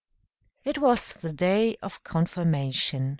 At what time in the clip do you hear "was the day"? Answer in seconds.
0.79-1.75